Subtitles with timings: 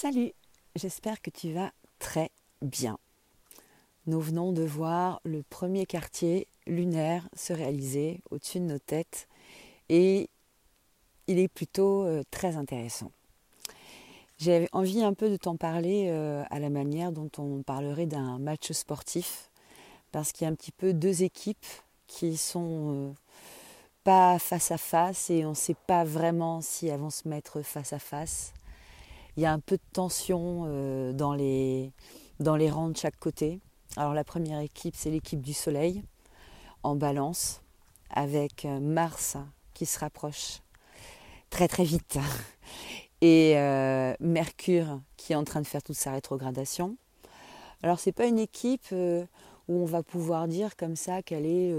[0.00, 0.30] Salut,
[0.76, 2.30] j'espère que tu vas très
[2.62, 3.00] bien.
[4.06, 9.26] Nous venons de voir le premier quartier lunaire se réaliser au-dessus de nos têtes
[9.88, 10.30] et
[11.26, 13.10] il est plutôt euh, très intéressant.
[14.38, 18.38] J'ai envie un peu de t'en parler euh, à la manière dont on parlerait d'un
[18.38, 19.50] match sportif
[20.12, 21.66] parce qu'il y a un petit peu deux équipes
[22.06, 23.12] qui sont euh,
[24.04, 27.62] pas face à face et on ne sait pas vraiment si elles vont se mettre
[27.62, 28.52] face à face
[29.38, 31.92] il y a un peu de tension euh, dans, les,
[32.40, 33.60] rangs de chaque côté.
[33.96, 36.02] Alors la première équipe, c'est l'équipe du Soleil
[36.82, 37.62] en balance
[38.10, 39.36] avec euh, Mars
[39.74, 40.58] qui se rapproche
[41.50, 42.18] très très vite
[43.20, 46.96] et euh, Mercure qui est en train de faire toute sa rétrogradation.
[47.84, 49.28] Alors c'est pas une équipe où
[49.68, 51.72] on va pouvoir dire comme ça qu'elle est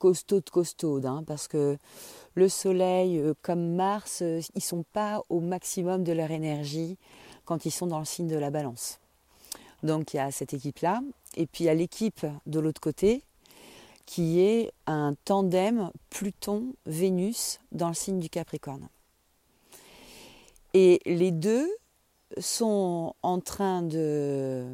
[0.00, 1.76] de costaud, hein, parce que
[2.34, 6.98] le Soleil euh, comme Mars, euh, ils sont pas au maximum de leur énergie
[7.44, 8.98] quand ils sont dans le signe de la balance.
[9.82, 11.02] Donc il y a cette équipe-là,
[11.36, 13.22] et puis il y a l'équipe de l'autre côté,
[14.06, 18.88] qui est un tandem Pluton-Vénus dans le signe du Capricorne.
[20.74, 21.68] Et les deux
[22.38, 24.66] sont en train de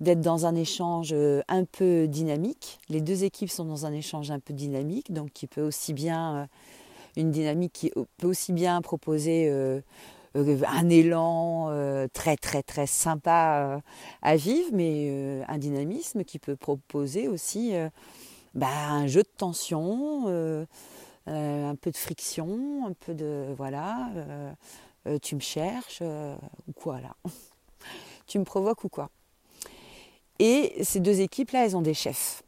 [0.00, 2.78] d'être dans un échange euh, un peu dynamique.
[2.88, 6.36] Les deux équipes sont dans un échange un peu dynamique, donc qui peut aussi bien
[6.36, 6.46] euh,
[7.16, 9.80] une dynamique qui peut aussi bien proposer euh,
[10.34, 11.68] un élan
[12.12, 13.82] très très très sympa
[14.22, 17.72] à vivre, mais un dynamisme qui peut proposer aussi
[18.54, 20.28] bah, un jeu de tension,
[21.26, 24.08] un peu de friction, un peu de voilà,
[25.20, 27.16] tu me cherches ou quoi là,
[28.28, 29.10] tu me provoques ou quoi?
[30.40, 32.42] Et ces deux équipes-là, elles ont des chefs.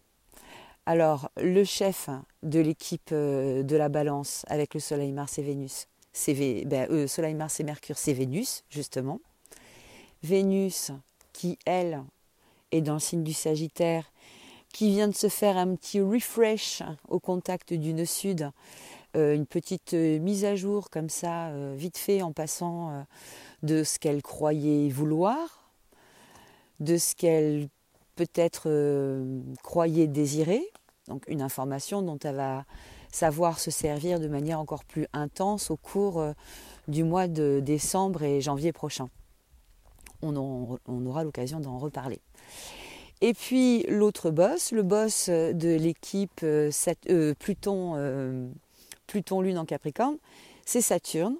[0.86, 2.08] Alors, le chef
[2.42, 6.32] de l'équipe euh, de la balance avec le Soleil, Mars et Vénus, c'est
[6.64, 9.20] ben, euh, Soleil, Mars et Mercure, c'est Vénus, justement.
[10.22, 10.90] Vénus,
[11.34, 12.02] qui, elle,
[12.70, 14.10] est dans le signe du Sagittaire,
[14.72, 18.50] qui vient de se faire un petit refresh au contact du nœud sud,
[19.16, 23.04] euh, une petite mise à jour comme ça, vite fait, en passant
[23.62, 25.70] de ce qu'elle croyait vouloir,
[26.80, 27.68] de ce qu'elle
[28.16, 30.62] peut-être euh, croyez désirer,
[31.08, 32.64] donc une information dont elle va
[33.10, 36.32] savoir se servir de manière encore plus intense au cours euh,
[36.88, 39.08] du mois de décembre et janvier prochain.
[40.22, 42.20] On, aura l'occasion d'en reparler.
[43.20, 46.70] Et puis l'autre boss, le boss de l'équipe euh,
[47.40, 48.52] Pluton,
[49.08, 50.16] Pluton Lune en Capricorne,
[50.64, 51.36] c'est Saturne.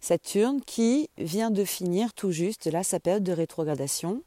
[0.00, 4.22] Saturne qui vient de finir tout juste là sa période de rétrogradation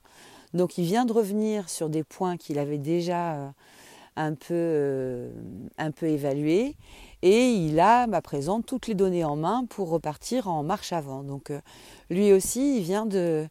[0.55, 3.49] donc il vient de revenir sur des points qu'il avait déjà euh,
[4.15, 5.29] un peu, euh,
[5.77, 6.77] un peu évalués
[7.21, 11.23] et il a à présent toutes les données en main pour repartir en marche avant.
[11.23, 11.59] Donc euh,
[12.09, 13.47] lui aussi, il vient de,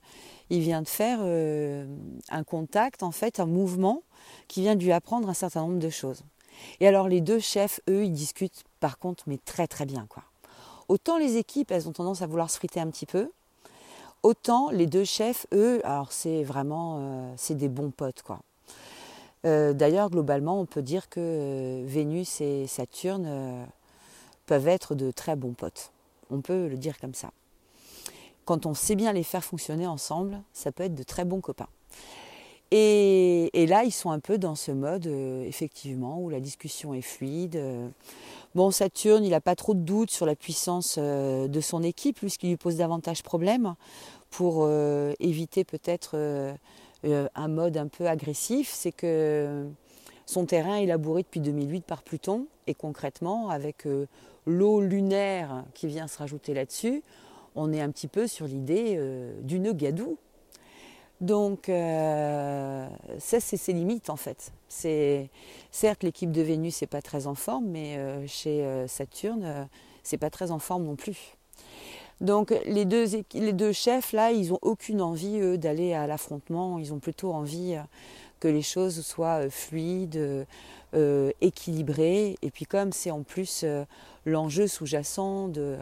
[0.49, 4.03] il vient de faire un contact, en fait, un mouvement
[4.49, 6.23] qui vient de lui apprendre un certain nombre de choses.
[6.81, 10.07] Et alors les deux chefs, eux, ils discutent par contre, mais très très bien.
[10.09, 10.23] quoi.
[10.89, 13.31] Autant les équipes, elles ont tendance à vouloir se friter un petit peu,
[14.25, 18.25] Autant les deux chefs, eux, alors c'est vraiment, euh, c'est des bons potes.
[19.45, 23.69] Euh, d'ailleurs, globalement, on peut dire que euh, Vénus et Saturne
[24.47, 25.93] peuvent être de très bons potes.
[26.31, 27.33] On peut le dire comme ça.
[28.47, 31.69] Quand on sait bien les faire fonctionner ensemble, ça peut être de très bons copains.
[32.77, 37.63] Et, là, ils sont un peu dans ce mode, effectivement, où la discussion est fluide.
[38.57, 42.49] Bon, Saturne, il n'a pas trop de doutes sur la puissance de son équipe, puisqu'il
[42.49, 43.77] lui pose davantage problème
[44.35, 46.53] pour euh, éviter peut-être euh,
[47.05, 49.65] euh, un mode un peu agressif, c'est que
[50.27, 52.49] son terrain est labouré depuis 2008 par Pluton.
[52.67, 53.87] Et concrètement avec
[54.47, 57.03] l'eau lunaire qui vient se rajouter là-dessus,
[57.55, 58.99] on est un petit peu sur l'idée
[59.43, 59.75] du nœud
[61.21, 64.53] Donc ça c'est ses limites en fait.
[64.69, 65.31] C'est
[65.71, 69.69] certes l'équipe de Vénus n'est pas très en forme, mais chez Saturne
[70.03, 71.37] c'est pas très en forme non plus.
[72.21, 76.79] Donc les deux, les deux chefs, là, ils n'ont aucune envie, eux, d'aller à l'affrontement.
[76.79, 77.83] Ils ont plutôt envie euh,
[78.39, 80.47] que les choses soient euh, fluides,
[80.95, 82.37] euh, équilibrées.
[82.43, 83.65] Et puis comme c'est en plus
[84.25, 85.77] l'enjeu sous-jacent de,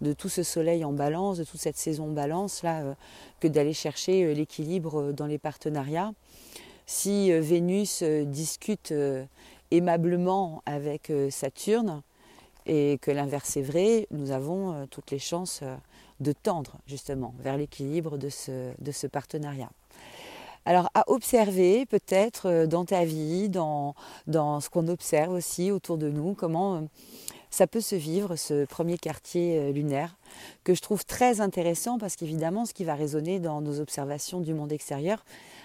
[0.00, 2.82] de, tout ce soleil en balance, de toute cette saison balance, là,
[3.40, 6.12] que d'aller chercher l'équilibre dans les partenariats.
[6.86, 8.94] Si Vénus discute
[9.70, 12.02] aimablement avec Saturne,
[12.66, 15.76] et que l'inverse est vrai, nous avons euh, toutes les chances euh,
[16.20, 19.70] de tendre justement vers l'équilibre de ce, de ce partenariat.
[20.64, 23.94] Alors à observer peut-être euh, dans ta vie, dans,
[24.26, 26.88] dans ce qu'on observe aussi autour de nous, comment
[27.50, 30.16] ça peut se vivre, ce premier quartier euh, lunaire,
[30.64, 34.54] que je trouve très intéressant parce qu'évidemment, ce qui va résonner dans nos observations du
[34.54, 35.24] monde extérieur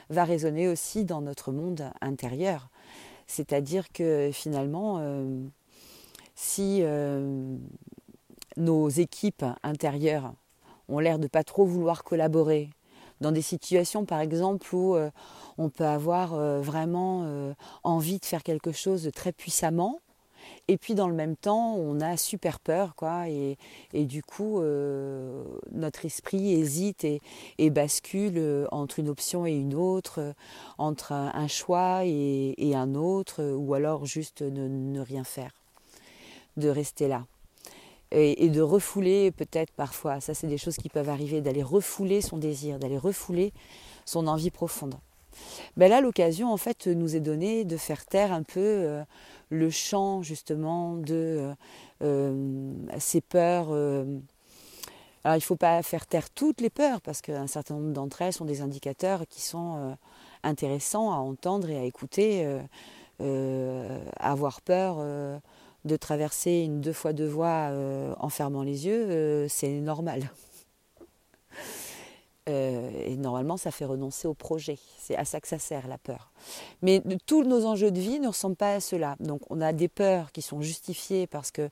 [0.10, 2.69] va résonner aussi dans notre monde intérieur.
[3.28, 5.44] C'est-à-dire que finalement, euh,
[6.36, 7.56] si euh,
[8.57, 10.34] nos équipes intérieures
[10.89, 12.69] ont l'air de pas trop vouloir collaborer,
[13.22, 14.95] dans des situations par exemple où
[15.60, 17.54] on peut avoir vraiment
[17.84, 20.00] envie de faire quelque chose de très puissamment,
[20.67, 23.57] et puis dans le même temps, on a super peur, quoi, et,
[23.93, 30.19] du coup, euh, notre esprit hésite et, bascule euh, entre une option et une autre,
[30.19, 30.33] euh,
[30.77, 35.51] entre un, choix et, un autre, ou alors juste ne, rien faire,
[36.57, 37.25] de rester là.
[38.11, 42.38] Et, de refouler peut-être parfois, ça c'est des choses qui peuvent arriver, d'aller refouler son
[42.38, 43.53] désir, d'aller refouler
[44.05, 44.95] son envie profonde.
[45.78, 49.04] Ben là, l'occasion en fait nous est donnée de faire taire un peu
[49.51, 51.54] le champ justement de euh,
[52.01, 53.68] euh, ces peurs.
[53.69, 54.06] Euh,
[55.24, 58.24] alors il ne faut pas faire taire toutes les peurs parce qu'un certain nombre d'entre
[58.24, 59.95] elles sont des indicateurs qui sont
[60.42, 62.48] intéressants à entendre et à écouter.
[63.19, 64.98] avoir peur
[65.86, 67.72] de traverser une deux fois deux voies
[68.18, 70.31] en fermant les yeux, c'est normal.
[72.49, 74.79] Euh, et normalement, ça fait renoncer au projet.
[74.97, 76.31] C'est à ça que ça sert, la peur.
[76.81, 79.15] Mais tous nos enjeux de vie ne ressemblent pas à cela.
[79.19, 81.69] Donc on a des peurs qui sont justifiées parce que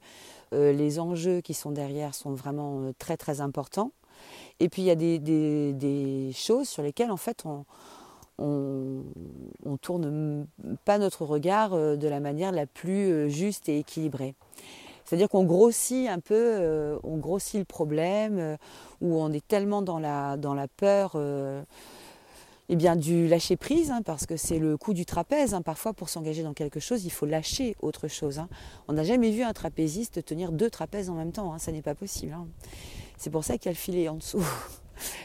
[0.53, 3.91] euh, les enjeux qui sont derrière sont vraiment euh, très très importants.
[4.59, 7.65] Et puis il y a des, choses sur lesquelles en fait on,
[8.37, 10.45] on, tourne
[10.83, 14.35] pas notre regard de la manière la plus juste et équilibrée.
[15.09, 18.57] C'est-à-dire qu'on grossit un peu, euh, on grossit le problème, euh,
[19.01, 21.63] où on est tellement dans la, peur euh,
[22.69, 25.55] eh bien, du lâcher prise, hein, parce que c'est le coup du trapèze.
[25.55, 25.63] Hein.
[25.63, 28.37] Parfois, pour s'engager dans quelque chose, il faut lâcher autre chose.
[28.37, 28.49] Hein.
[28.87, 31.95] On n'a jamais vu un trapéziste tenir deux trapèzes en même temps, ça n'est pas
[31.95, 32.37] possible.
[33.17, 34.45] C'est pour ça qu'il y a le filet en dessous.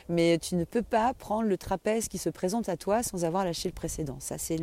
[0.09, 3.45] Mais tu ne peux pas prendre le trapèze qui se présente à toi sans avoir
[3.45, 4.17] lâché le précédent.
[4.21, 4.59] Ça, c'est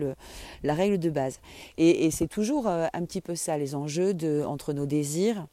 [0.64, 1.40] la règle de base.
[1.78, 4.16] Et, c'est toujours euh, un petit peu ça, les enjeux
[4.46, 5.48] entre nos désirs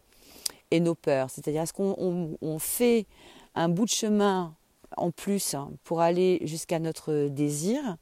[0.70, 1.30] et nos peurs.
[1.30, 3.06] C'est-à-dire, est-ce qu'on fait
[3.54, 4.54] un bout de chemin
[4.96, 7.96] en plus hein, pour aller jusqu'à notre désir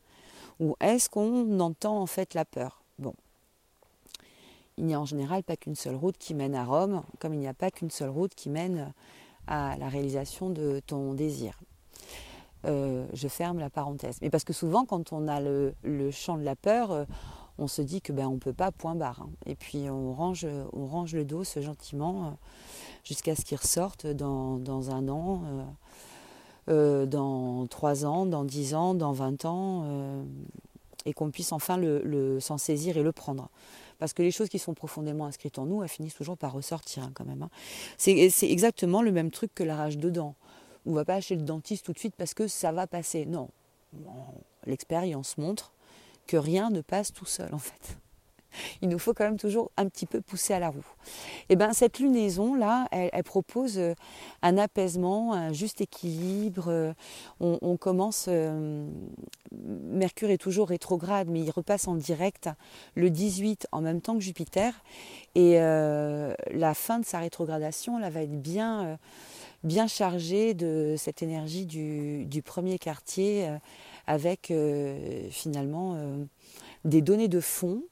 [0.61, 2.83] ou est-ce qu'on entend en fait la peur?
[2.99, 3.15] Bon.
[4.79, 7.41] Il n'y a en général pas qu'une seule route qui mène à Rome, comme il
[7.41, 8.93] n'y a pas qu'une seule route qui mène
[9.47, 11.59] à la réalisation de ton désir.
[12.67, 14.19] Euh, je ferme la parenthèse.
[14.23, 15.75] Mais parce que souvent, quand on a le,
[16.11, 17.05] champ de la peur, euh,
[17.59, 19.23] on se dit que ben on peut pas point barre.
[19.23, 19.31] Hein.
[19.47, 22.31] Et puis on range, le dos gentiment euh,
[23.05, 25.43] jusqu'à ce qu'il ressorte dans, dans, un an,
[26.67, 29.85] dans trois ans, dans dix ans, dans vingt ans,
[31.05, 33.49] et qu'on puisse enfin le s'en saisir et le prendre.
[33.99, 37.05] Parce que les choses qui sont profondément inscrites en nous, elles finissent toujours par ressortir
[37.05, 37.43] hein, quand même.
[37.43, 37.51] Hein.
[37.97, 40.35] C'est exactement le même truc que la rage de dents.
[40.85, 43.27] On ne va pas acheter le dentiste tout de suite parce que ça va passer.
[43.27, 43.49] Non.
[44.67, 45.73] L'expérience montre
[46.27, 47.99] que rien ne passe tout seul en fait
[48.83, 50.87] il nous faut quand même toujours un petit peu pousser à la roue.
[51.49, 53.95] Et eh ben cette lunaison là, elle, propose euh,
[54.43, 56.67] un apaisement, un juste équilibre.
[56.69, 56.93] Euh,
[57.41, 58.89] on, commence, euh,
[59.53, 62.49] Mercure est toujours rétrograde, mais il repasse en direct
[62.95, 64.73] le 18 en même temps que Jupiter.
[65.35, 68.99] Et la fin de sa rétrogradation là va être bien
[69.65, 73.49] bien chargée de cette énergie du, premier quartier
[74.07, 74.53] avec
[75.31, 75.99] finalement
[76.85, 77.83] des données de fond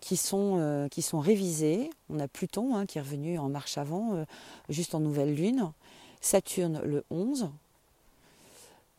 [0.00, 1.90] qui sont, euh, révisés.
[2.10, 4.24] On a Pluton hein, qui est revenu en marche avant, euh,
[4.68, 5.72] juste en nouvelle lune.
[6.20, 7.50] Saturne le 11.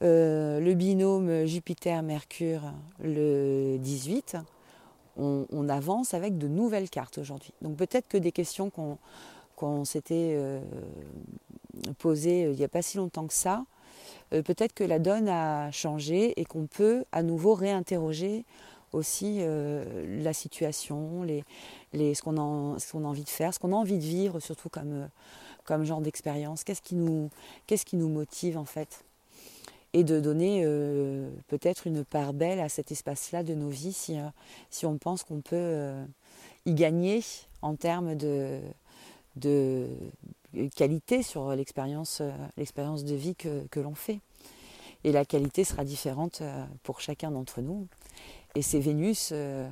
[0.02, 2.62] Euh, le binôme Jupiter-Mercure
[3.02, 4.38] le 18.
[5.22, 7.52] On, avance avec de nouvelles cartes aujourd'hui.
[7.62, 8.72] Donc peut-être que des questions
[9.58, 10.40] qu'on s'était
[11.98, 13.66] posées il n'y a pas si longtemps que ça,
[14.30, 18.46] peut-être que la donne a changé et qu'on peut à nouveau réinterroger
[18.94, 21.26] aussi euh, la situation,
[21.94, 25.08] ce qu'on a, envie de faire, ce qu'on a envie de vivre, surtout comme,
[25.70, 26.64] euh, genre d'expérience.
[26.64, 29.04] Qu'est-ce qui, nous, motive en fait?
[29.94, 34.18] Et de donner euh, peut-être une part belle à cet espace-là de nos vies si,
[34.84, 35.94] on pense qu'on peut
[36.66, 37.24] y gagner
[37.62, 38.60] en termes de,
[40.76, 42.22] qualité sur l'expérience,
[42.58, 44.20] l'expérience de vie que, que l'on fait.
[45.04, 46.44] Et la qualité sera différente
[46.84, 47.88] pour chacun d'entre nous.
[48.56, 49.70] Et c'est Vénus, euh,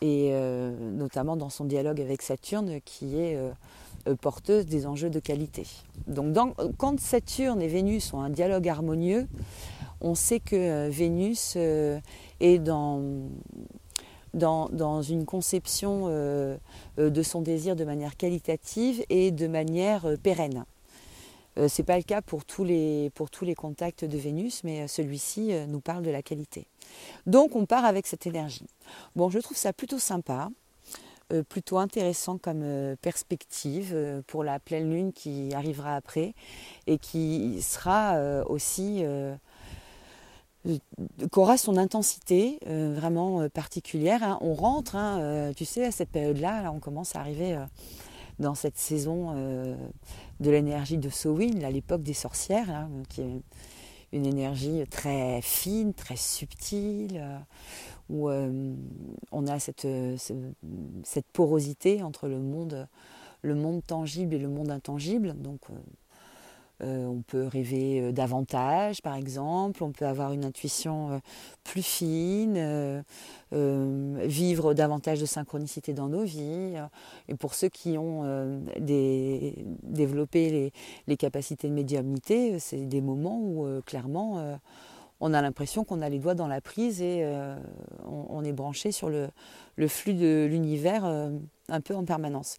[0.00, 5.20] et euh, notamment dans son dialogue avec Saturne, qui est euh, porteuse des enjeux de
[5.20, 5.66] qualité.
[6.06, 6.36] Donc
[6.76, 9.26] quand Saturne et Vénus ont un dialogue harmonieux,
[10.00, 13.00] on sait que Vénus est dans,
[14.34, 20.66] dans, une conception de son désir de manière qualitative et de manière pérenne.
[21.56, 24.86] Ce n'est pas le cas pour tous, les, pour tous les contacts de Vénus, mais
[24.88, 26.66] celui-ci nous parle de la qualité.
[27.26, 28.66] Donc on part avec cette énergie.
[29.14, 30.50] Bon, je trouve ça plutôt sympa.
[31.32, 36.34] Euh, plutôt intéressant comme euh, perspective euh, pour la pleine lune qui arrivera après
[36.86, 39.04] et qui sera aussi
[41.32, 44.22] qu'aura son intensité vraiment particulière.
[44.22, 44.38] Hein.
[44.40, 47.56] On rentre, hein, tu sais, à cette période-là, on commence à arriver
[48.38, 49.34] dans cette saison
[50.40, 53.40] de l'énergie de Sowin, à l'époque des sorcières, hein, qui est
[54.12, 57.22] une énergie très fine, très subtile,
[58.08, 58.74] où euh,
[59.32, 60.16] on a cette, euh,
[61.02, 62.88] cette, porosité entre le monde,
[63.42, 65.34] le monde tangible et le monde intangible.
[65.34, 65.60] Donc,
[66.82, 71.20] euh, on peut rêver davantage, par exemple, on peut avoir une intuition
[71.64, 73.04] plus fine,
[73.52, 76.74] vivre davantage de synchronicité dans nos vies.
[77.28, 80.72] Et pour ceux qui ont développé les,
[81.06, 84.58] les, capacités de médiumnité, c'est des moments où clairement
[85.20, 87.56] on a l'impression qu'on a les doigts dans la prise et euh,
[88.04, 89.28] on, est branché sur le,
[89.88, 91.30] flux de l'univers euh,
[91.68, 92.56] un peu en permanence.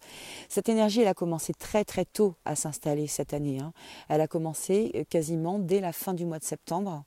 [0.48, 3.60] Cette énergie, elle a commencé très très tôt à s'installer cette année.
[3.60, 3.72] Hein.
[4.08, 7.04] Elle a commencé euh, quasiment dès la fin du mois de septembre.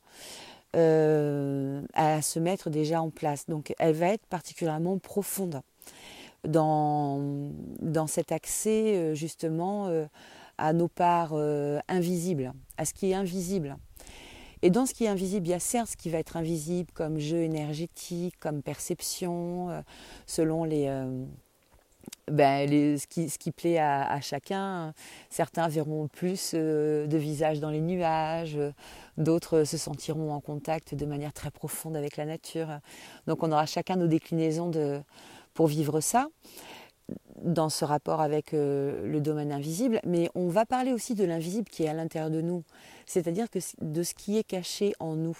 [0.73, 3.45] à se mettre déjà en place.
[3.47, 5.61] Donc elle va être particulièrement profonde
[6.47, 7.19] dans,
[7.81, 9.89] dans cet accès justement
[10.57, 11.33] à nos parts
[11.89, 13.75] invisibles, à ce qui est invisible.
[14.63, 16.91] Et dans ce qui est invisible, il y a certes ce qui va être invisible
[16.93, 19.81] comme jeu énergétique, comme perception, euh,
[20.27, 21.25] selon les, euh,
[22.29, 24.93] ben, ce, qui, ce, qui, plaît à, chacun.
[25.29, 28.57] Certains verront plus euh, de visages dans les nuages,
[29.17, 32.67] d'autres se sentiront en contact de manière très profonde avec la nature.
[33.25, 35.01] Donc on aura chacun nos déclinaisons de,
[35.55, 36.27] pour vivre ça
[37.43, 41.83] dans ce rapport avec le domaine invisible, mais on va parler aussi de l'invisible qui
[41.83, 42.63] est à l'intérieur de nous
[43.11, 45.37] c'est-à-dire que de ce qui est caché en nous.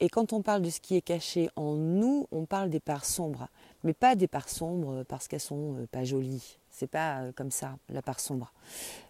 [0.00, 3.04] Et quand on parle de ce qui est caché en nous, on parle des parts
[3.04, 3.48] sombres,
[3.84, 6.58] mais pas des parts sombres parce qu'elles sont euh, pas jolies.
[6.70, 8.52] C'est pas euh, comme ça la part sombre.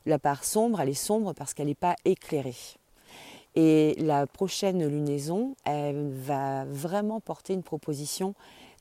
[0.07, 2.55] La part sombre, elle est sombre parce qu'elle n'est pas éclairée.
[3.55, 8.35] Et la prochaine lunaison, elle va vraiment porter une proposition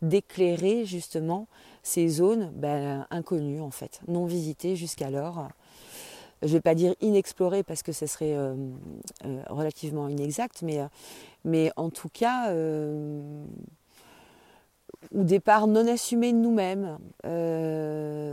[0.08, 1.48] d'éclairer justement
[1.84, 5.50] ces zones ben, inconnues en fait, non visitées jusqu'alors
[6.42, 8.56] je ne vais pas dire inexploré parce que ce serait euh,
[9.26, 10.88] euh, relativement inexact, mais, euh,
[11.44, 12.54] mais en tout cas,
[15.12, 16.98] ou des parts non assumées de nous-mêmes.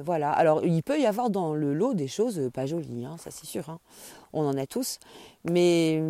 [0.05, 0.31] voilà.
[0.33, 3.47] Alors, il peut y avoir dans le lot des choses pas jolies, hein, ça c'est
[3.47, 3.69] sûr.
[3.69, 3.79] Hein.
[4.33, 4.99] On en a tous,
[5.45, 6.03] mais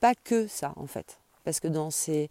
[0.00, 1.18] pas que ça en fait.
[1.48, 2.28] Parce que dans ces,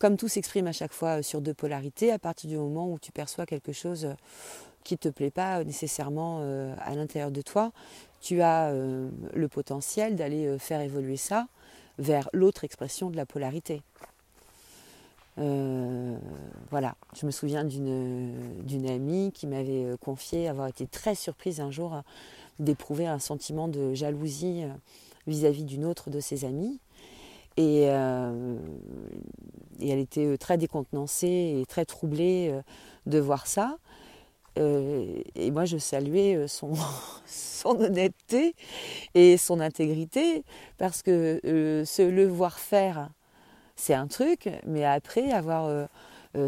[0.00, 3.12] comme tout s'exprime à chaque fois sur deux polarités, à partir du moment où tu
[3.12, 4.08] perçois quelque chose
[4.82, 6.40] qui ne te plaît pas nécessairement
[6.80, 7.70] à l'intérieur de toi,
[8.20, 11.46] tu as euh, le potentiel d'aller euh, faire évoluer ça
[12.00, 13.82] vers l'autre expression de la polarité.
[15.38, 16.18] Euh,
[16.70, 22.02] voilà, je me souviens d'une amie qui m'avait confié avoir été très surprise un jour
[22.58, 24.64] d'éprouver un sentiment de jalousie
[25.28, 26.80] vis-à-vis d'une autre de ses amies.
[27.56, 27.88] Et, et,
[29.88, 32.54] elle était très décontenancée et très troublée
[33.06, 33.78] de voir ça.
[34.58, 36.72] Euh, et moi, je saluais euh, son,
[37.64, 38.54] honnêteté
[39.14, 40.44] et son intégrité,
[40.78, 43.10] parce que euh, se le voir faire,
[43.76, 45.88] c'est un truc, mais après, avoir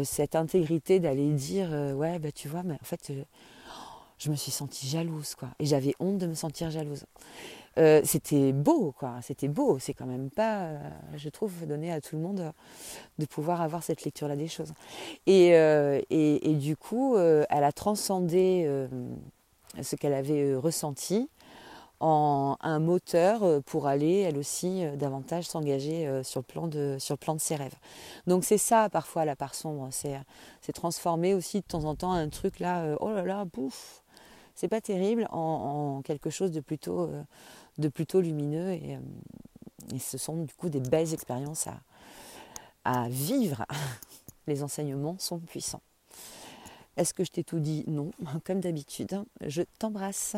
[0.03, 3.11] cette intégrité d'aller dire Ouais, bah, tu vois, mais en fait,
[4.17, 5.49] je me suis sentie jalouse, quoi.
[5.59, 7.05] Et j'avais honte de me sentir jalouse.
[7.79, 9.15] Euh, c'était beau, quoi.
[9.21, 9.79] C'était beau.
[9.79, 10.79] C'est quand même pas, euh,
[11.15, 12.51] je trouve, donné à tout le monde
[13.17, 14.73] de pouvoir avoir cette lecture-là des choses.
[15.27, 18.69] Et, euh, du coup, elle a transcendé
[19.81, 21.29] ce qu'elle avait ressenti
[22.01, 27.17] en un moteur pour aller, elle aussi, davantage s'engager sur, le plan de, sur le
[27.17, 27.75] plan de ses rêves.
[28.27, 29.89] Donc c'est ça, parfois, la part sombre.
[29.91, 34.03] C'est transformer aussi de temps en temps un truc là, oh là là, bouf,
[34.55, 37.09] c'est pas terrible, en, quelque chose de plutôt
[37.79, 41.67] de plutôt lumineux et, euh, et, ce sont du coup des belles expériences
[42.85, 43.65] à vivre.
[44.47, 45.81] Les enseignements sont puissants.
[46.97, 47.85] Est-ce que je t'ai tout dit?
[47.87, 48.11] Non,
[48.43, 49.23] comme d'habitude.
[49.45, 50.35] Je t'embrasse.